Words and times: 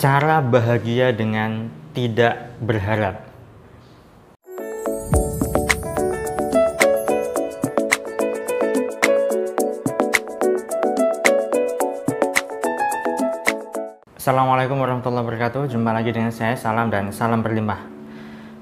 Cara 0.00 0.40
bahagia 0.40 1.12
dengan 1.12 1.68
tidak 1.92 2.56
berharap. 2.56 3.20
Assalamualaikum 14.16 14.80
warahmatullahi 14.80 15.20
wabarakatuh. 15.20 15.68
Jumpa 15.68 15.92
lagi 15.92 16.16
dengan 16.16 16.32
saya, 16.32 16.56
salam 16.56 16.88
dan 16.88 17.12
salam 17.12 17.44
berlimpah. 17.44 17.84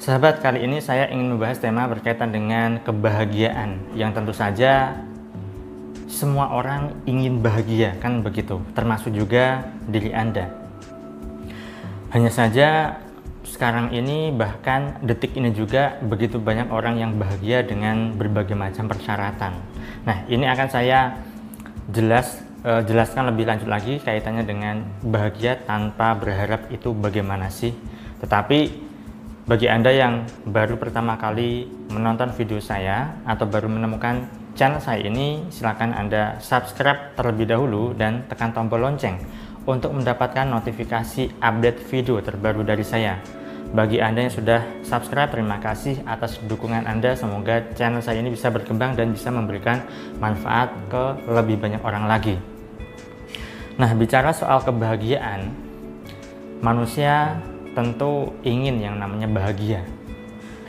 Sahabat, 0.02 0.42
kali 0.42 0.66
ini 0.66 0.82
saya 0.82 1.06
ingin 1.06 1.38
membahas 1.38 1.62
tema 1.62 1.86
berkaitan 1.86 2.34
dengan 2.34 2.82
kebahagiaan 2.82 3.94
yang 3.94 4.10
tentu 4.10 4.34
saja 4.34 5.06
semua 6.10 6.50
orang 6.50 6.98
ingin 7.06 7.38
bahagia, 7.38 7.94
kan 8.02 8.26
begitu, 8.26 8.58
termasuk 8.74 9.14
juga 9.14 9.70
diri 9.86 10.10
Anda. 10.10 10.66
Hanya 12.18 12.34
saja 12.34 12.98
sekarang 13.46 13.94
ini 13.94 14.34
bahkan 14.34 14.98
detik 15.06 15.38
ini 15.38 15.54
juga 15.54 16.02
begitu 16.02 16.42
banyak 16.42 16.66
orang 16.66 16.98
yang 16.98 17.14
bahagia 17.14 17.62
dengan 17.62 18.10
berbagai 18.10 18.58
macam 18.58 18.90
persyaratan. 18.90 19.54
Nah, 20.02 20.26
ini 20.26 20.42
akan 20.50 20.66
saya 20.66 21.14
jelas 21.86 22.42
uh, 22.66 22.82
jelaskan 22.82 23.30
lebih 23.30 23.46
lanjut 23.46 23.70
lagi 23.70 24.02
kaitannya 24.02 24.42
dengan 24.42 24.82
bahagia 24.98 25.62
tanpa 25.62 26.18
berharap 26.18 26.66
itu 26.74 26.90
bagaimana 26.90 27.54
sih. 27.54 27.70
Tetapi 28.18 28.58
bagi 29.46 29.70
Anda 29.70 29.94
yang 29.94 30.26
baru 30.42 30.74
pertama 30.74 31.14
kali 31.22 31.70
menonton 31.94 32.34
video 32.34 32.58
saya 32.58 33.14
atau 33.30 33.46
baru 33.46 33.70
menemukan 33.70 34.26
channel 34.58 34.82
saya 34.82 35.06
ini, 35.06 35.46
silakan 35.54 35.94
Anda 35.94 36.42
subscribe 36.42 37.14
terlebih 37.14 37.46
dahulu 37.46 37.94
dan 37.94 38.26
tekan 38.26 38.50
tombol 38.50 38.82
lonceng 38.82 39.22
untuk 39.68 39.92
mendapatkan 39.92 40.48
notifikasi 40.48 41.28
update 41.44 41.84
video 41.92 42.24
terbaru 42.24 42.64
dari 42.64 42.80
saya. 42.80 43.20
Bagi 43.68 44.00
Anda 44.00 44.24
yang 44.24 44.32
sudah 44.32 44.64
subscribe, 44.80 45.28
terima 45.28 45.60
kasih 45.60 46.00
atas 46.08 46.40
dukungan 46.40 46.88
Anda. 46.88 47.12
Semoga 47.12 47.60
channel 47.76 48.00
saya 48.00 48.24
ini 48.24 48.32
bisa 48.32 48.48
berkembang 48.48 48.96
dan 48.96 49.12
bisa 49.12 49.28
memberikan 49.28 49.84
manfaat 50.16 50.72
ke 50.88 51.28
lebih 51.28 51.60
banyak 51.60 51.84
orang 51.84 52.08
lagi. 52.08 52.40
Nah, 53.76 53.92
bicara 53.92 54.32
soal 54.32 54.64
kebahagiaan, 54.64 55.52
manusia 56.64 57.36
tentu 57.76 58.32
ingin 58.40 58.80
yang 58.80 58.96
namanya 58.96 59.28
bahagia. 59.28 59.84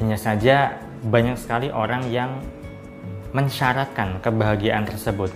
Hanya 0.04 0.20
saja 0.20 0.76
banyak 1.00 1.40
sekali 1.40 1.72
orang 1.72 2.04
yang 2.12 2.44
mensyaratkan 3.32 4.20
kebahagiaan 4.20 4.84
tersebut. 4.84 5.32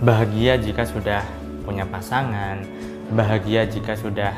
Bahagia 0.00 0.56
jika 0.56 0.88
sudah 0.88 1.20
punya 1.68 1.84
pasangan, 1.84 2.64
bahagia 3.12 3.68
jika 3.68 3.92
sudah 3.92 4.32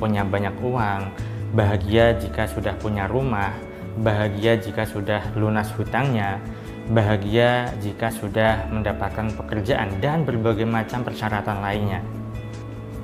punya 0.00 0.24
banyak 0.24 0.56
uang, 0.64 1.12
bahagia 1.52 2.16
jika 2.16 2.48
sudah 2.48 2.72
punya 2.80 3.04
rumah, 3.04 3.52
bahagia 4.00 4.56
jika 4.56 4.88
sudah 4.88 5.20
lunas 5.36 5.68
hutangnya, 5.76 6.40
bahagia 6.88 7.68
jika 7.84 8.08
sudah 8.08 8.64
mendapatkan 8.72 9.28
pekerjaan 9.36 10.00
dan 10.00 10.24
berbagai 10.24 10.64
macam 10.64 11.04
persyaratan 11.04 11.60
lainnya. 11.60 12.00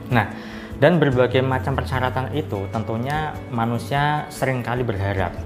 Nah, 0.09 0.33
dan 0.81 0.97
berbagai 0.97 1.45
macam 1.45 1.77
persyaratan 1.77 2.33
itu 2.33 2.65
tentunya 2.73 3.37
manusia 3.53 4.25
sering 4.33 4.65
kali 4.65 4.89
berharap. 4.89 5.37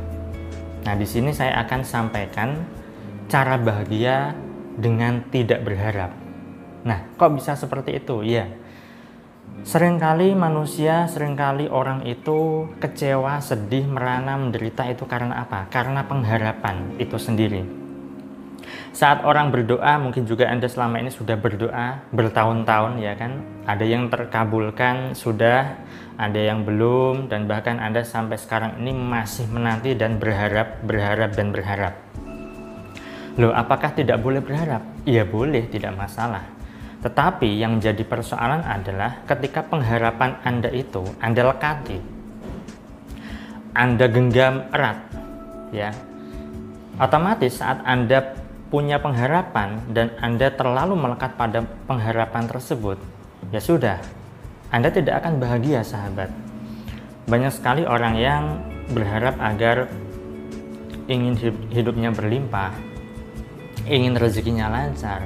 Nah, 0.87 0.95
di 0.95 1.05
sini 1.05 1.35
saya 1.35 1.59
akan 1.67 1.81
sampaikan 1.83 2.55
cara 3.27 3.59
bahagia 3.59 4.39
dengan 4.79 5.23
tidak 5.29 5.67
berharap. 5.67 6.20
Nah, 6.81 7.13
kok 7.21 7.37
bisa 7.37 7.53
seperti 7.57 8.01
itu? 8.01 8.25
Ya, 8.25 8.49
sering 9.67 10.01
kali 10.01 10.33
manusia, 10.33 11.05
sering 11.11 11.37
kali 11.37 11.69
orang 11.69 12.07
itu 12.09 12.71
kecewa, 12.81 13.41
sedih, 13.45 13.85
merana, 13.85 14.41
menderita 14.41 14.89
itu 14.89 15.05
karena 15.05 15.45
apa? 15.45 15.69
Karena 15.69 16.09
pengharapan 16.09 16.97
itu 16.97 17.21
sendiri. 17.21 17.63
Saat 18.91 19.23
orang 19.23 19.55
berdoa, 19.55 20.03
mungkin 20.03 20.27
juga 20.27 20.51
Anda 20.51 20.67
selama 20.67 20.99
ini 20.99 21.15
sudah 21.15 21.39
berdoa 21.39 22.03
bertahun-tahun 22.11 22.99
ya 22.99 23.15
kan. 23.15 23.39
Ada 23.63 23.87
yang 23.87 24.11
terkabulkan 24.11 25.15
sudah, 25.15 25.79
ada 26.19 26.41
yang 26.41 26.67
belum 26.67 27.31
dan 27.31 27.47
bahkan 27.47 27.79
Anda 27.79 28.03
sampai 28.03 28.35
sekarang 28.35 28.83
ini 28.83 28.91
masih 28.91 29.47
menanti 29.47 29.95
dan 29.95 30.19
berharap, 30.19 30.83
berharap 30.83 31.31
dan 31.39 31.55
berharap. 31.55 31.95
Loh, 33.39 33.55
apakah 33.55 33.95
tidak 33.95 34.19
boleh 34.19 34.43
berharap? 34.43 34.83
Iya 35.07 35.23
boleh, 35.23 35.71
tidak 35.71 35.95
masalah. 35.95 36.60
Tetapi 37.01 37.49
yang 37.57 37.81
menjadi 37.81 38.05
persoalan 38.05 38.61
adalah 38.61 39.25
ketika 39.25 39.65
pengharapan 39.65 40.37
Anda 40.45 40.69
itu 40.69 41.01
Anda 41.17 41.49
lekati, 41.49 41.97
Anda 43.73 44.05
genggam 44.13 44.69
erat, 44.69 45.01
ya, 45.73 45.97
otomatis 47.01 47.57
saat 47.57 47.81
Anda 47.89 48.37
punya 48.69 49.01
pengharapan 49.01 49.81
dan 49.97 50.13
Anda 50.21 50.53
terlalu 50.53 50.95
melekat 50.95 51.41
pada 51.41 51.65
pengharapan 51.89 52.45
tersebut, 52.45 53.01
ya 53.49 53.65
sudah, 53.65 53.97
Anda 54.69 54.93
tidak 54.93 55.25
akan 55.25 55.41
bahagia, 55.41 55.81
sahabat. 55.81 56.29
Banyak 57.25 57.53
sekali 57.57 57.89
orang 57.89 58.15
yang 58.21 58.45
berharap 58.93 59.41
agar 59.41 59.89
ingin 61.09 61.33
hidupnya 61.73 62.13
berlimpah, 62.13 62.77
ingin 63.89 64.21
rezekinya 64.21 64.69
lancar, 64.69 65.25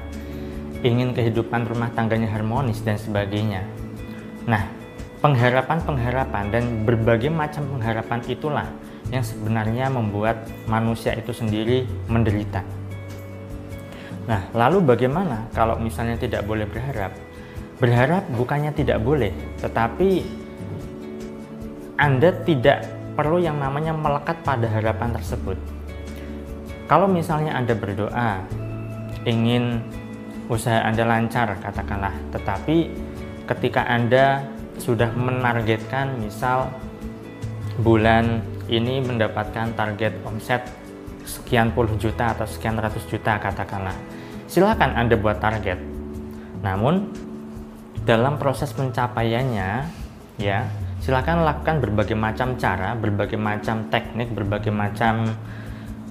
ingin 0.84 1.16
kehidupan 1.16 1.64
rumah 1.64 1.88
tangganya 1.96 2.28
harmonis 2.28 2.84
dan 2.84 3.00
sebagainya. 3.00 3.64
Nah, 4.44 4.68
pengharapan-pengharapan 5.24 6.52
dan 6.52 6.84
berbagai 6.84 7.32
macam 7.32 7.64
pengharapan 7.72 8.20
itulah 8.28 8.68
yang 9.08 9.24
sebenarnya 9.24 9.88
membuat 9.88 10.44
manusia 10.68 11.16
itu 11.16 11.32
sendiri 11.32 11.88
menderita. 12.12 12.60
Nah, 14.28 14.44
lalu 14.52 14.84
bagaimana 14.84 15.48
kalau 15.56 15.80
misalnya 15.80 16.20
tidak 16.20 16.44
boleh 16.44 16.68
berharap? 16.68 17.16
Berharap 17.80 18.28
bukannya 18.36 18.72
tidak 18.76 19.00
boleh, 19.00 19.32
tetapi 19.64 20.24
Anda 21.96 22.32
tidak 22.44 22.84
perlu 23.16 23.40
yang 23.40 23.56
namanya 23.56 23.96
melekat 23.96 24.44
pada 24.44 24.68
harapan 24.68 25.16
tersebut. 25.16 25.56
Kalau 26.84 27.08
misalnya 27.08 27.56
Anda 27.56 27.72
berdoa, 27.72 28.44
ingin 29.24 29.80
usaha 30.46 30.84
Anda 30.84 31.08
lancar, 31.08 31.56
katakanlah, 31.60 32.12
tetapi 32.34 32.92
ketika 33.48 33.84
Anda 33.88 34.44
sudah 34.76 35.12
menargetkan, 35.14 36.18
misal 36.20 36.68
bulan 37.80 38.42
ini 38.70 39.02
mendapatkan 39.02 39.74
target 39.74 40.18
omset 40.24 40.64
sekian 41.24 41.72
puluh 41.72 41.96
juta 41.96 42.36
atau 42.36 42.44
sekian 42.44 42.76
ratus 42.76 43.04
juta 43.08 43.40
katakanlah 43.40 43.96
silakan 44.44 44.92
Anda 44.94 45.16
buat 45.16 45.40
target. 45.40 45.80
Namun 46.60 47.12
dalam 48.04 48.36
proses 48.36 48.72
pencapaiannya 48.76 49.70
ya, 50.36 50.68
silakan 51.00 51.44
lakukan 51.44 51.80
berbagai 51.80 52.16
macam 52.16 52.56
cara, 52.60 52.92
berbagai 52.96 53.40
macam 53.40 53.88
teknik, 53.88 54.32
berbagai 54.32 54.72
macam 54.72 55.32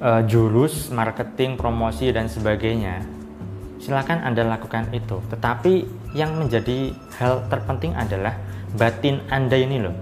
uh, 0.01 0.21
jurus 0.25 0.89
marketing, 0.89 1.57
promosi 1.57 2.09
dan 2.09 2.29
sebagainya. 2.29 3.01
Silakan 3.83 4.23
Anda 4.23 4.47
lakukan 4.47 4.87
itu. 4.95 5.19
Tetapi 5.27 5.83
yang 6.15 6.39
menjadi 6.39 6.95
hal 7.19 7.43
terpenting 7.51 7.91
adalah 7.99 8.39
batin 8.79 9.19
Anda 9.27 9.59
ini 9.59 9.83
loh. 9.83 9.95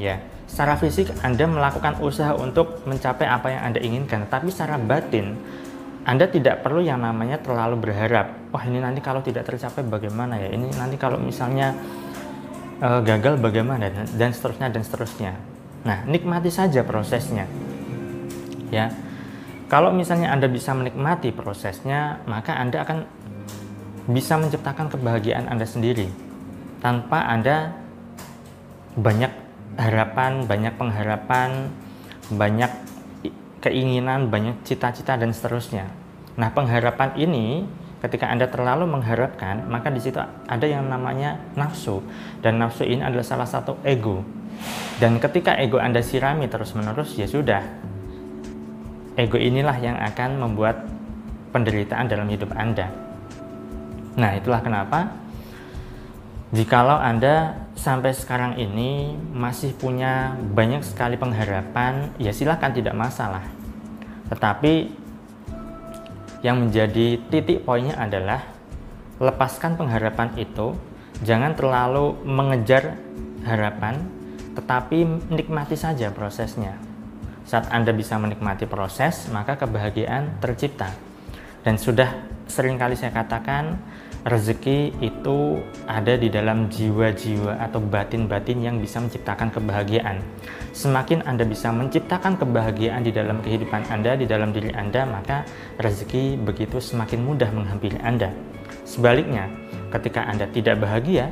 Ya, 0.00 0.24
secara 0.48 0.80
fisik 0.80 1.12
Anda 1.20 1.44
melakukan 1.44 2.00
usaha 2.00 2.32
untuk 2.32 2.80
mencapai 2.88 3.28
apa 3.28 3.52
yang 3.52 3.62
Anda 3.68 3.80
inginkan, 3.84 4.24
tapi 4.32 4.48
secara 4.48 4.80
batin 4.80 5.36
anda 6.04 6.28
tidak 6.28 6.60
perlu 6.60 6.84
yang 6.84 7.00
namanya 7.00 7.40
terlalu 7.40 7.80
berharap, 7.80 8.52
wah 8.52 8.60
ini 8.68 8.76
nanti 8.76 9.00
kalau 9.00 9.24
tidak 9.24 9.48
tercapai 9.48 9.80
bagaimana 9.88 10.36
ya, 10.36 10.52
ini 10.52 10.68
nanti 10.76 11.00
kalau 11.00 11.16
misalnya 11.16 11.72
uh, 12.84 13.00
gagal 13.00 13.40
bagaimana 13.40 13.88
dan, 13.88 14.04
dan 14.12 14.30
seterusnya 14.36 14.68
dan 14.68 14.84
seterusnya. 14.84 15.32
Nah, 15.84 16.04
nikmati 16.04 16.52
saja 16.52 16.84
prosesnya. 16.84 17.48
Ya. 18.68 18.92
Kalau 19.74 19.90
misalnya 19.90 20.30
Anda 20.30 20.46
bisa 20.46 20.70
menikmati 20.70 21.34
prosesnya, 21.34 22.22
maka 22.30 22.54
Anda 22.54 22.86
akan 22.86 23.10
bisa 24.06 24.38
menciptakan 24.38 24.86
kebahagiaan 24.86 25.50
Anda 25.50 25.66
sendiri 25.66 26.06
tanpa 26.78 27.26
Anda 27.26 27.74
banyak 28.94 29.34
harapan, 29.74 30.46
banyak 30.46 30.78
pengharapan, 30.78 31.74
banyak 32.30 32.70
keinginan, 33.66 34.30
banyak 34.30 34.62
cita-cita 34.62 35.18
dan 35.18 35.34
seterusnya. 35.34 35.90
Nah, 36.38 36.54
pengharapan 36.54 37.18
ini 37.18 37.66
ketika 37.98 38.30
Anda 38.30 38.46
terlalu 38.46 38.86
mengharapkan, 38.86 39.66
maka 39.66 39.90
di 39.90 39.98
situ 39.98 40.22
ada 40.22 40.66
yang 40.70 40.86
namanya 40.86 41.42
nafsu 41.58 41.98
dan 42.46 42.62
nafsu 42.62 42.86
ini 42.86 43.02
adalah 43.02 43.26
salah 43.26 43.50
satu 43.50 43.82
ego. 43.82 44.22
Dan 45.02 45.18
ketika 45.18 45.58
ego 45.58 45.82
Anda 45.82 45.98
sirami 45.98 46.46
terus-menerus, 46.46 47.18
ya 47.18 47.26
sudah. 47.26 47.90
Ego 49.14 49.38
inilah 49.38 49.78
yang 49.78 49.94
akan 49.94 50.42
membuat 50.42 50.82
penderitaan 51.54 52.10
dalam 52.10 52.26
hidup 52.26 52.50
Anda. 52.58 52.90
Nah, 54.18 54.34
itulah 54.34 54.62
kenapa 54.62 55.24
Jikalau 56.54 57.02
Anda 57.02 57.66
sampai 57.74 58.14
sekarang 58.14 58.54
ini 58.62 59.18
masih 59.34 59.74
punya 59.74 60.38
banyak 60.38 60.86
sekali 60.86 61.18
pengharapan, 61.18 62.14
ya 62.14 62.30
silahkan 62.30 62.70
tidak 62.70 62.94
masalah. 62.94 63.42
Tetapi 64.30 65.02
yang 66.46 66.62
menjadi 66.62 67.18
titik 67.26 67.66
poinnya 67.66 67.98
adalah 67.98 68.46
lepaskan 69.18 69.74
pengharapan 69.74 70.30
itu, 70.38 70.78
jangan 71.26 71.58
terlalu 71.58 72.22
mengejar 72.22 73.02
harapan, 73.42 73.98
tetapi 74.54 75.26
nikmati 75.34 75.74
saja 75.74 76.14
prosesnya. 76.14 76.78
Saat 77.44 77.68
Anda 77.68 77.92
bisa 77.92 78.16
menikmati 78.16 78.64
proses, 78.64 79.28
maka 79.28 79.60
kebahagiaan 79.60 80.40
tercipta. 80.40 80.88
Dan 81.60 81.76
sudah 81.76 82.08
sering 82.48 82.80
kali 82.80 82.96
saya 82.96 83.12
katakan, 83.12 83.76
rezeki 84.24 84.96
itu 85.04 85.60
ada 85.84 86.16
di 86.16 86.32
dalam 86.32 86.72
jiwa-jiwa 86.72 87.60
atau 87.60 87.84
batin-batin 87.84 88.64
yang 88.64 88.76
bisa 88.80 88.96
menciptakan 89.00 89.52
kebahagiaan. 89.52 90.24
Semakin 90.72 91.20
Anda 91.28 91.44
bisa 91.44 91.68
menciptakan 91.68 92.40
kebahagiaan 92.40 93.04
di 93.04 93.12
dalam 93.12 93.44
kehidupan 93.44 93.92
Anda, 93.92 94.16
di 94.16 94.24
dalam 94.24 94.56
diri 94.56 94.72
Anda, 94.72 95.04
maka 95.04 95.44
rezeki 95.76 96.40
begitu 96.40 96.80
semakin 96.80 97.20
mudah 97.20 97.52
menghampiri 97.52 98.00
Anda. 98.00 98.32
Sebaliknya, 98.88 99.52
ketika 99.92 100.24
Anda 100.24 100.48
tidak 100.48 100.80
bahagia, 100.80 101.28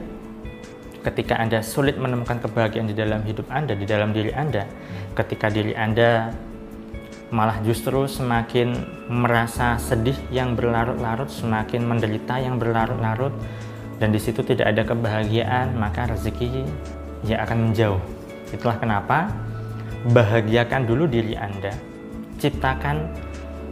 ketika 1.03 1.39
Anda 1.39 1.61
sulit 1.61 1.99
menemukan 1.99 2.39
kebahagiaan 2.39 2.87
di 2.87 2.97
dalam 2.97 3.27
hidup 3.27 3.51
Anda, 3.51 3.75
di 3.75 3.87
dalam 3.87 4.15
diri 4.15 4.31
Anda, 4.31 4.65
ketika 5.19 5.51
diri 5.51 5.75
Anda 5.75 6.31
malah 7.33 7.59
justru 7.65 8.07
semakin 8.07 8.77
merasa 9.11 9.81
sedih 9.81 10.17
yang 10.31 10.55
berlarut-larut, 10.55 11.33
semakin 11.33 11.83
menderita 11.83 12.39
yang 12.39 12.61
berlarut-larut, 12.61 13.33
dan 13.99 14.13
di 14.13 14.21
situ 14.21 14.45
tidak 14.45 14.71
ada 14.71 14.83
kebahagiaan, 14.87 15.75
maka 15.75 16.07
rezeki 16.13 16.67
ya 17.27 17.43
akan 17.43 17.71
menjauh. 17.71 18.03
Itulah 18.53 18.77
kenapa 18.79 19.33
bahagiakan 20.13 20.85
dulu 20.85 21.09
diri 21.09 21.35
Anda, 21.35 21.73
ciptakan 22.37 23.11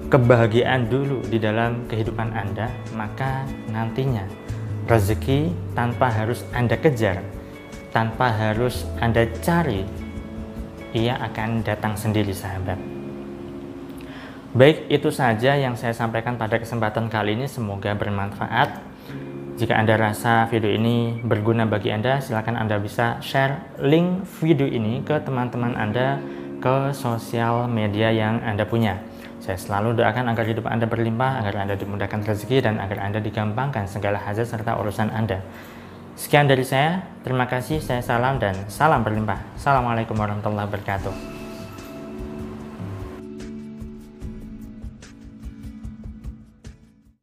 kebahagiaan 0.08 0.88
dulu 0.88 1.22
di 1.28 1.36
dalam 1.38 1.84
kehidupan 1.86 2.32
Anda, 2.32 2.72
maka 2.96 3.44
nantinya 3.68 4.24
rezeki 4.90 5.54
tanpa 5.78 6.10
harus 6.10 6.42
Anda 6.50 6.74
kejar, 6.74 7.22
tanpa 7.94 8.34
harus 8.34 8.82
Anda 8.98 9.22
cari, 9.38 9.86
ia 10.90 11.14
akan 11.30 11.62
datang 11.62 11.94
sendiri 11.94 12.34
sahabat. 12.34 12.74
Baik, 14.50 14.90
itu 14.90 15.14
saja 15.14 15.54
yang 15.54 15.78
saya 15.78 15.94
sampaikan 15.94 16.34
pada 16.34 16.58
kesempatan 16.58 17.06
kali 17.06 17.38
ini. 17.38 17.46
Semoga 17.46 17.94
bermanfaat. 17.94 18.82
Jika 19.54 19.78
Anda 19.78 19.94
rasa 19.94 20.50
video 20.50 20.74
ini 20.74 21.22
berguna 21.22 21.70
bagi 21.70 21.94
Anda, 21.94 22.18
silakan 22.18 22.58
Anda 22.58 22.82
bisa 22.82 23.22
share 23.22 23.78
link 23.78 24.26
video 24.42 24.66
ini 24.66 25.06
ke 25.06 25.22
teman-teman 25.22 25.78
Anda 25.78 26.18
ke 26.58 26.90
sosial 26.90 27.70
media 27.70 28.10
yang 28.10 28.42
Anda 28.42 28.66
punya. 28.66 28.98
Saya 29.40 29.56
selalu 29.56 29.96
doakan 29.96 30.28
agar 30.28 30.44
hidup 30.44 30.68
Anda 30.68 30.84
berlimpah, 30.84 31.40
agar 31.40 31.64
Anda 31.64 31.74
dimudahkan 31.80 32.28
rezeki, 32.28 32.60
dan 32.60 32.76
agar 32.76 33.00
Anda 33.00 33.24
digampangkan 33.24 33.88
segala 33.88 34.20
hajat 34.20 34.44
serta 34.44 34.76
urusan 34.76 35.08
Anda. 35.08 35.40
Sekian 36.12 36.44
dari 36.44 36.68
saya, 36.68 37.00
terima 37.24 37.48
kasih, 37.48 37.80
saya 37.80 38.04
salam 38.04 38.36
dan 38.36 38.52
salam 38.68 39.00
berlimpah. 39.00 39.40
Assalamualaikum 39.56 40.12
warahmatullahi 40.12 40.68
wabarakatuh. 40.68 41.39